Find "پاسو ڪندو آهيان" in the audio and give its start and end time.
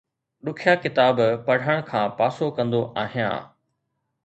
2.17-3.37